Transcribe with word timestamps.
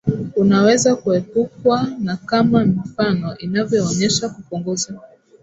unaweza 0.35 0.95
kuepukwa 0.95 1.87
na 1.99 2.17
kama 2.17 2.65
mifano 2.65 3.37
inavyoonyesha 3.37 4.29
kupunguza 4.29 4.93